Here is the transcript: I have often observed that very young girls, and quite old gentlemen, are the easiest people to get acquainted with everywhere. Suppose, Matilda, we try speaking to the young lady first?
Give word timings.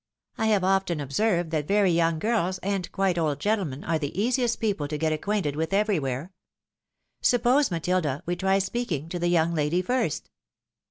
I 0.35 0.47
have 0.47 0.63
often 0.63 0.99
observed 0.99 1.51
that 1.51 1.67
very 1.67 1.91
young 1.91 2.17
girls, 2.17 2.57
and 2.63 2.91
quite 2.91 3.19
old 3.19 3.39
gentlemen, 3.39 3.83
are 3.83 3.99
the 3.99 4.19
easiest 4.19 4.59
people 4.59 4.87
to 4.87 4.97
get 4.97 5.13
acquainted 5.13 5.55
with 5.55 5.73
everywhere. 5.73 6.31
Suppose, 7.21 7.69
Matilda, 7.69 8.23
we 8.25 8.35
try 8.35 8.57
speaking 8.57 9.09
to 9.09 9.19
the 9.19 9.27
young 9.27 9.53
lady 9.53 9.83
first? 9.83 10.31